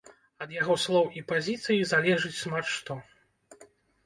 [0.45, 2.99] Ад яго слоў і пазіцыі залежыць шмат што.